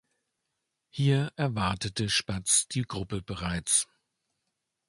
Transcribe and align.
Hier 0.89 1.31
erwartete 1.35 2.09
Spatz 2.09 2.67
die 2.67 2.81
Gruppe 2.81 3.21
bereits. 3.21 3.87